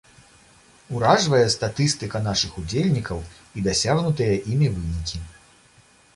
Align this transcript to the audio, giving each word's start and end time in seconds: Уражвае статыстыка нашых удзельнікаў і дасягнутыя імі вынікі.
Уражвае 0.95 1.41
статыстыка 1.55 2.21
нашых 2.29 2.57
удзельнікаў 2.63 3.21
і 3.57 3.67
дасягнутыя 3.69 4.33
імі 4.55 4.67
вынікі. 4.81 5.25